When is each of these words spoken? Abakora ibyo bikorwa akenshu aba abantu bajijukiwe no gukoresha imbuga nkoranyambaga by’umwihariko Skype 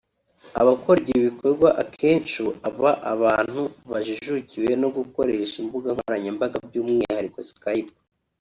Abakora 0.61 0.97
ibyo 1.03 1.19
bikorwa 1.27 1.67
akenshu 1.83 2.43
aba 2.69 2.91
abantu 3.13 3.61
bajijukiwe 3.91 4.71
no 4.81 4.89
gukoresha 4.97 5.55
imbuga 5.63 5.87
nkoranyambaga 5.95 6.57
by’umwihariko 6.67 7.39
Skype 7.51 7.93